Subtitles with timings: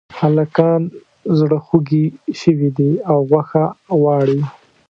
[0.19, 0.81] هلکان
[1.37, 2.05] زړخوږي
[2.39, 3.65] شوي دي او غوښه
[3.99, 4.39] غواړي